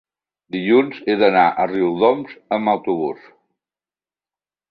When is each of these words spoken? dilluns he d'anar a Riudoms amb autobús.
dilluns 0.53 1.01
he 1.11 1.15
d'anar 1.23 1.43
a 1.49 1.67
Riudoms 1.73 2.33
amb 2.57 2.73
autobús. 2.75 3.27